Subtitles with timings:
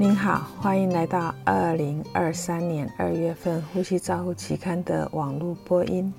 [0.00, 6.10] 您好，欢迎来到二零二三年二月份《呼吸照护期刊》的网络播音。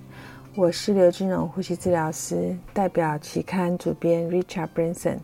[0.53, 5.17] 我是刘金荣呼吸治疗师，代表期刊主编 Richard Branson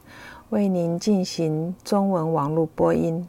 [0.50, 3.28] 为您进行中文网络播音。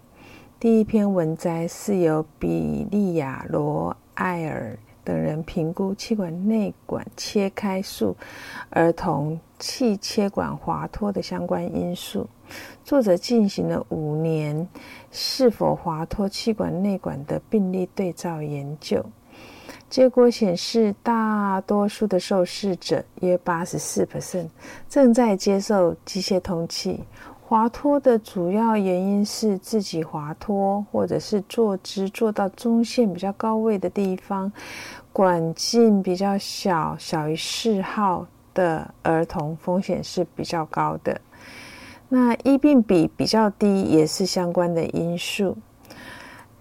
[0.58, 8.16] 第一篇文摘是由比利亚罗埃尔等人评估气管内管切开术
[8.70, 12.28] 儿童气切管滑脱的相关因素。
[12.84, 14.66] 作者进行了五年
[15.10, 19.04] 是否滑脱气管内管的病例对照研究，
[19.90, 24.48] 结果显示，大多数的受试者约八十四 percent
[24.88, 27.04] 正在接受机械通气。
[27.40, 34.52] 滑脱的主要原因是自己滑脱，或者是坐姿坐到中线比较高位的地方，
[35.14, 38.26] 管径比较小，小于四号
[38.58, 41.20] 的儿童风险是比较高的。
[42.08, 45.56] 那医病比比较低，也是相关的因素。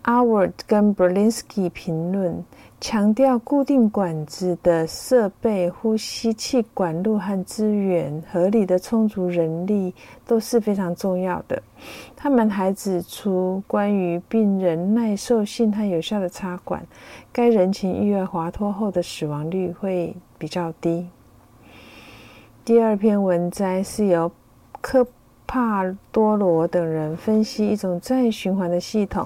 [0.03, 2.45] 阿沃尔跟 Berlinski 评论
[2.79, 9.93] 强调，固定管子的设备、呼吸器管路和资源、合理的充足人力
[10.25, 11.61] 都是非常重要的。
[12.15, 16.85] 他们还指出，关于病人耐受性和有效的插管，
[17.33, 21.09] 该人群意外滑脱后的死亡率会比较低。
[22.67, 24.29] 第二篇文摘是由
[24.81, 25.07] 科。
[25.49, 29.25] 帕多罗等人分析一种再循环的系统，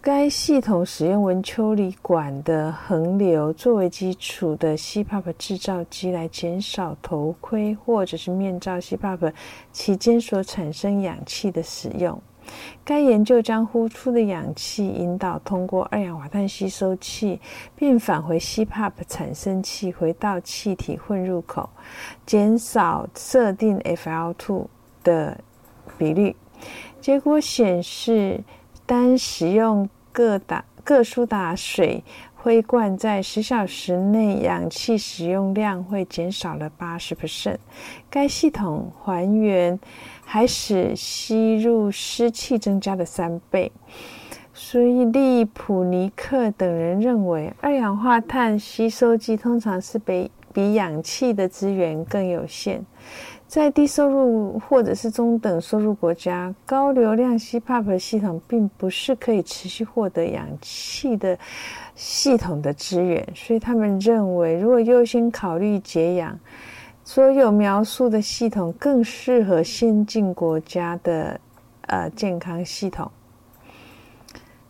[0.00, 9.32] 该系统使用文丘里管的横流作为基础的 CPAP 制造机来减少头盔或者是面罩 CPAP
[9.72, 12.22] 期间所产生氧气的使用。
[12.84, 17.40] 该研究将呼出的氧气引导通过二氧化碳吸收器，
[17.74, 21.68] 并返回吸泡产生器回到气体混入口，
[22.26, 24.66] 减少设定 FL2。
[25.04, 25.36] 的
[25.98, 26.36] 比率，
[27.00, 28.44] 结果显示，
[28.86, 32.04] 单使用各打各苏打水
[32.42, 37.58] 灰罐，在十小时内氧气使用量会减少了八十 percent。
[38.10, 39.78] 该系统还原
[40.24, 43.70] 还使吸入湿气增加了三倍。
[44.52, 52.84] 所以利普尼克等人认为，二氧化碳吸收机通常是比比氧气的资源更有限。
[53.46, 61.38] 在低收入或者是中等收入国家，高流量 CPAP 系统并不是可以持续获得氧气的
[61.94, 66.38] 系统的资源，所以他们认为，如果优先考虑解氧，
[67.04, 71.40] 所有描述的系统更适合先进国家的
[71.82, 73.10] 呃健康系统。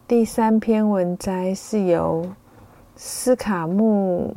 [0.06, 2.26] 第三篇文摘是由
[2.96, 4.34] 斯卡穆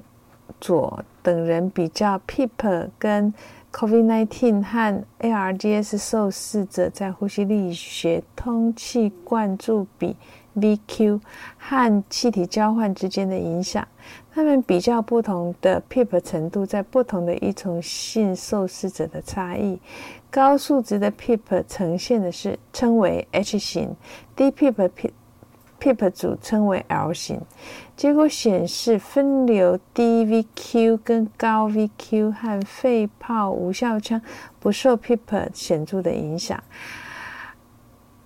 [0.61, 3.33] 佐等人比较 PEEP 跟。
[3.77, 10.15] COVID-19 和 ARDS 受试者在呼吸力学通气灌注比
[10.59, 11.19] VQ
[11.57, 13.87] 和气体交换之间的影响。
[14.33, 19.79] 他们比较不同的 PIP 程度在不同的依从性受试者的差异。
[20.29, 23.95] 高数值的 PIP 呈现的是称为 H 型，
[24.35, 24.89] 低 PEEP
[25.79, 27.39] PEEP 组称为 L 型。
[27.95, 34.21] 结果显示，分流低 VQ 跟高 VQ 和肺泡无效腔
[34.59, 36.61] 不受 PIP 显著的影响。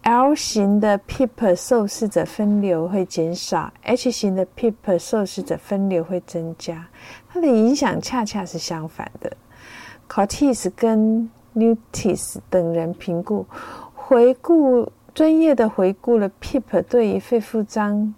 [0.01, 6.87] L 型的 PEEP 受试者分流会减少，H 型的 PEEP 受试者分流会增加。
[7.27, 9.31] 它的影响恰恰是相反的。
[10.09, 13.45] Cortis 跟 Nutis 等人评估
[13.93, 18.13] 回顾专业的回顾了 PEEP 对于肺复张。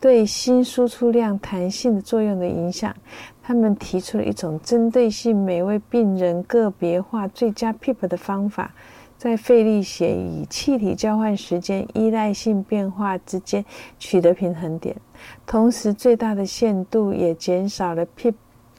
[0.00, 2.94] 对新输出量弹性的作用的影响，
[3.42, 8.74] 他们提出了一种针对性、每位病人个别化、最佳 PEEP 的方法，
[9.24, 13.64] 在肺力学与气体交换时间依赖性变化之间
[13.98, 14.94] 取得平衡点，
[15.46, 18.34] 同时最大的限度也减少了 PEEP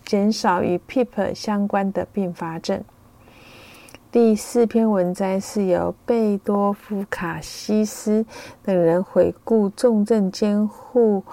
[0.06, 2.83] 减少与 p 相关的并发症。
[4.11, 8.24] 第四篇文摘是由贝多夫卡西斯
[8.62, 11.24] 等人回顾重症监护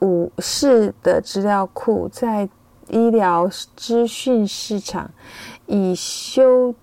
[0.00, 2.46] 五室的资料库，在
[2.90, 5.10] 医疗资讯市场
[5.64, 6.74] 以修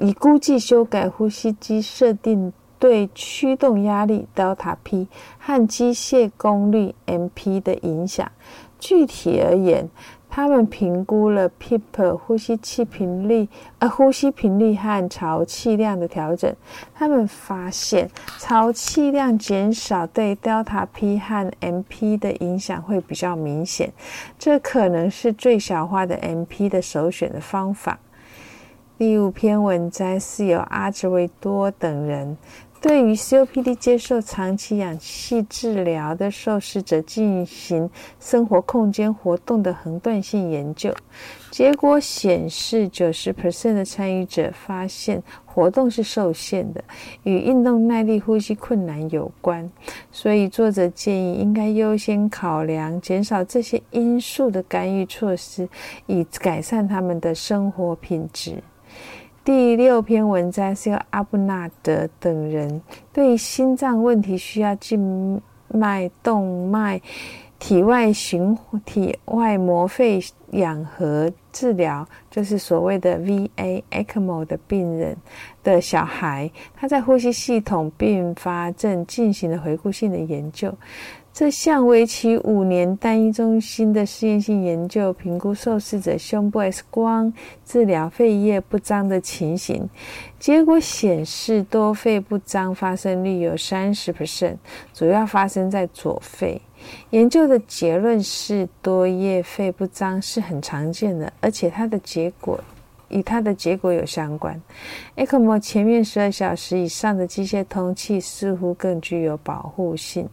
[0.00, 5.06] 以估计修改呼吸机设定对驱动压力 delta p
[5.38, 8.30] 和机械功率 MP 的影响。
[8.78, 9.88] 具体而言。
[10.30, 13.48] 他们评估了 PEEP 呼吸器频率、
[13.80, 16.54] 呃呼吸频率和潮气量的调整。
[16.94, 18.08] 他们发现
[18.38, 23.92] 潮气量减少对 Delta P 和 MP 的影响会比较明显。
[24.38, 27.98] 这可能是最小化的 MP 的首选的方法。
[29.00, 32.36] 第五篇文摘是由阿兹维多等人
[32.82, 37.88] 对于 COPD 接受长期氧气治疗的受试者进行
[38.18, 40.94] 生活空间活动的横断性研究，
[41.50, 46.84] 结果显示，九十 percent 的参与者发现活动是受限的，
[47.22, 49.70] 与运动耐力、呼吸困难有关。
[50.10, 55.66] 所以，作者建议应该优先考量减少这些因素的干预措施，
[56.06, 58.62] 以改善他们的生活品质。
[59.44, 62.80] 第六篇文章是由阿布纳德等人
[63.12, 67.00] 对心脏问题需要静脉动脉
[67.58, 70.18] 体外循体外膜肺
[70.52, 75.14] 氧合治疗，就是所谓的 VA ECMO 的病人
[75.62, 80.72] 的小孩，他在呼吸系统并发症进行了回顾性的研究。
[81.32, 87.32] 这项为期五年、单一中心的试验性研究，评估受试者胸部 X 光
[87.64, 89.88] 治疗肺叶不张的情形。
[90.38, 94.56] 结果显示，多肺不张发生率有三十 percent，
[94.92, 96.60] 主要发生在左肺。
[97.10, 102.58] 研究的结论是，多叶肺不张是很常见的，而且它的结果
[103.08, 104.60] 与它的结果有相关。
[105.16, 110.28] ECMO 前面十二小时以上的机械通气似乎更具有保护性。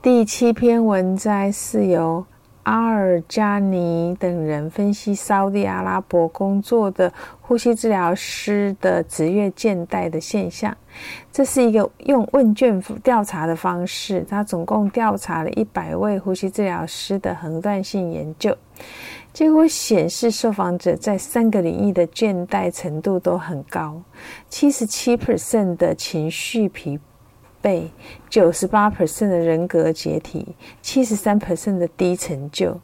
[0.00, 2.24] 第七篇文摘是由
[2.64, 10.76] 阿尔加尼等人分析沙地阿拉伯工作的呼吸治疗师的职业倦怠的现象。
[11.32, 18.56] 这是一个用问卷调查的方式，他总共调查了一百位呼吸治疗师的横断性研究，
[19.32, 24.00] 结果显示受访者在三个领域的倦怠程度都很高，
[24.48, 27.00] 七十七 percent 的情绪疲。
[27.62, 27.88] 被
[28.28, 30.46] 九十八 percent 的人格解体，
[30.82, 32.78] 七十三 percent 的低成就，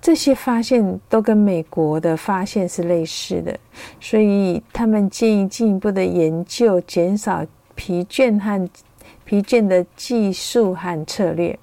[0.00, 3.58] 这些发现都跟美国的发现是类似的，
[4.00, 8.68] 所以他们建议进一步的研究，减少疲倦和
[9.24, 11.58] 疲倦的技术和策略。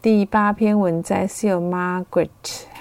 [0.00, 2.28] 第八篇文摘是由 Margaret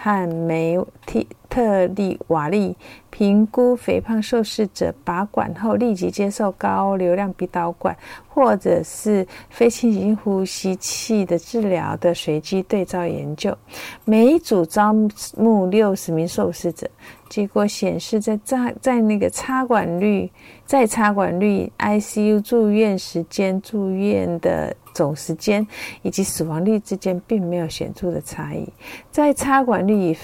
[0.05, 1.27] 和梅蒂。
[1.47, 2.75] 特利瓦利
[3.09, 7.95] 评估肥胖受试者拔管后立即接受高流量鼻导管
[8.27, 13.57] 或者是非侵袭性呼吸器的治疗的随机对照研究。
[14.03, 14.93] 每一组招
[15.37, 16.89] 募六十名受试者，
[17.29, 20.29] 结果显示，在在在那个插管率、
[20.65, 25.67] 在插管率、ICU 住院时间、住院的总时间
[26.01, 28.67] 以及死亡率之间并没有显著的差异。
[29.11, 30.17] 在插管率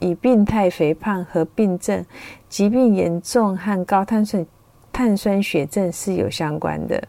[0.00, 2.04] 与病态肥胖和病症、
[2.48, 4.44] 疾病严重和高碳酸
[4.90, 7.06] 碳酸血症是有相关的。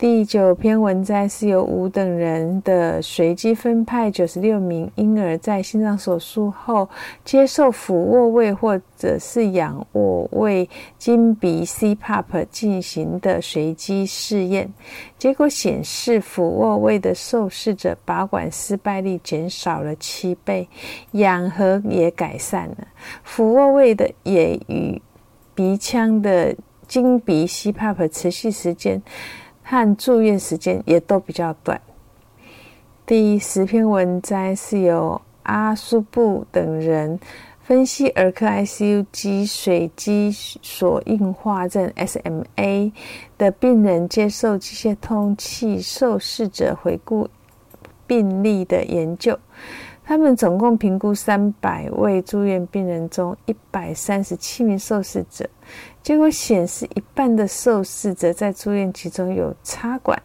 [0.00, 6.88] 第九篇文摘是由五等人的随机分派九十六名婴儿在心脏手术后
[7.22, 10.66] 接受俯卧位或者是仰卧位
[10.96, 14.72] 经鼻 CPAP 进行的随机试验，
[15.18, 20.66] 结果显示俯卧位的受试者拔管失败率减少了七倍，
[21.10, 22.76] 氧合也改善了。
[23.22, 25.02] 俯卧位的也与
[25.54, 26.56] 鼻腔的
[26.88, 29.02] 经鼻 CPAP 持续时间。
[29.70, 31.80] 和住院时间也都比较短。
[33.06, 37.20] 第十篇文摘是由阿苏布等人
[37.62, 42.90] 分析儿科 ICU 积水肌锁硬化症 （SMA）
[43.38, 47.28] 的病人接受机械通气受试者回顾
[48.08, 49.38] 病例的研究。
[50.10, 55.48] 他们总共评估三百位住院病人中一百三十七名受试者。
[56.02, 60.20] 结果显示，一半的受试者在住院期中有插管，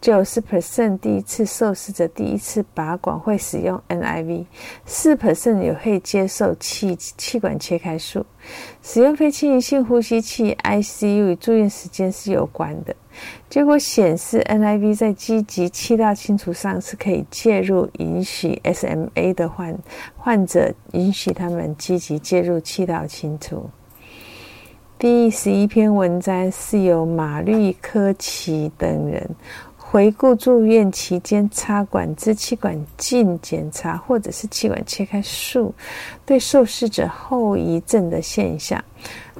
[0.00, 4.46] 九十 percent 第一次受试者第一次拔管会使用 NIV，
[4.84, 8.26] 四 percent 有会接受气气管切开术。
[8.82, 12.92] 使用非侵入性呼吸器 ICU 与住院时间是有关的。
[13.48, 19.76] 结果显示，NIV 在积极气道清除上是可以介入，允许 SMA 的患
[20.16, 23.68] 患者允许他们积极介入气道清除。
[24.98, 29.30] 第十一篇文章是由马律科奇等人
[29.90, 35.74] 回顾住院期间插管、支气管镜检查或者是气管切开术
[36.26, 38.84] 对受试者后遗症的现象。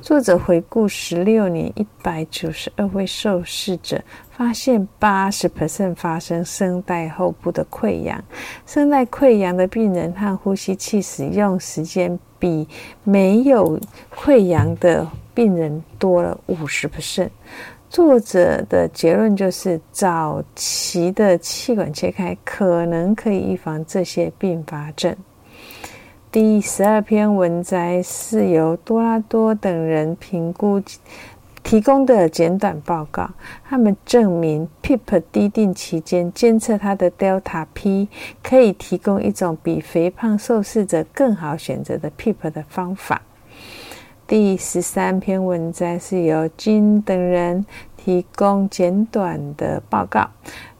[0.00, 8.18] 作者回顾十六年一百九十二位受试者，发现八十 percent 发生声带后部的溃疡。
[8.64, 12.66] 声带溃疡的病人和呼吸器使用时间比
[13.04, 13.78] 没有
[14.16, 15.06] 溃疡的。
[15.34, 17.28] 病人多了五十 percent。
[17.90, 25.16] 作者的结论就是，早期的气管切开可能可以预防这些并发症。
[26.30, 30.80] 第十二篇文摘是由多拉多等人评估
[31.62, 33.30] 提供的简短报告，
[33.66, 38.08] 他们证明 PIP 滴定期间监测它的 Delta P
[38.42, 43.22] 可以提供一种比肥胖受试者更好选择的 PIP 的方法。
[44.28, 47.64] 第十三篇文章是由金等人
[47.96, 50.28] 提供简短的报告，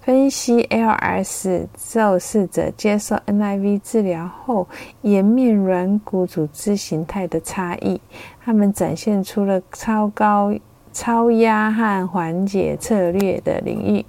[0.02, 4.68] 分析 LS 受试者接受 NIV 治疗后
[5.00, 7.98] 颜面软骨组织形态的差异。
[8.44, 10.54] 他们展现出了超高、
[10.92, 14.04] 超压和缓解策略的领域。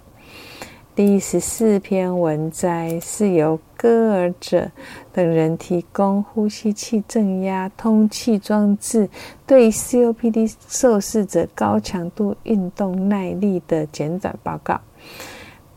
[0.94, 4.70] 第十四篇文摘是由戈尔者
[5.14, 9.08] 等人提供呼吸器正压通气装置
[9.48, 14.82] 对 COPD 受试者高强度运动耐力的简短报告。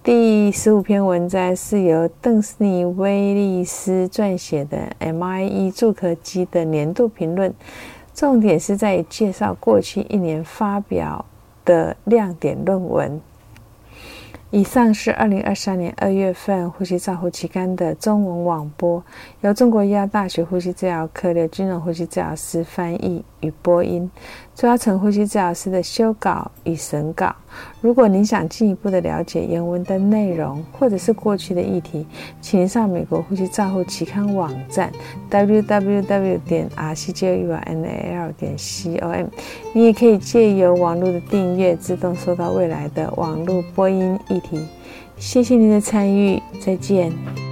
[0.03, 7.55] 第十五篇文摘是由邓斯尼威利斯撰写的 MIE 助咳机的年度评论，
[8.13, 11.25] 重点是在介绍过去一年发表
[11.65, 13.21] 的亮点论文。
[14.55, 19.03] 以上是二零二三年二月份《呼吸照护期刊》的中文网播，
[19.41, 24.11] 由中国医药大学呼吸治疗科的军人呼吸治疗师翻译与播音，
[24.55, 27.35] 朱要成呼吸治疗师的修稿与审稿。
[27.81, 32.07] 如果您想进一步的了解原文的内容，或者是过去的议题，
[32.41, 34.93] 请上美国呼吸照护期刊网站
[35.31, 39.27] www 点 r c j u n a l 点 c o m。
[39.75, 44.67] 你也可以借由网络的订阅，自动收到未来的网络播音议题。
[45.17, 47.52] 谢谢您的参与，再见。